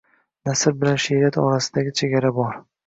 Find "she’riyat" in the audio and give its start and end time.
1.05-1.39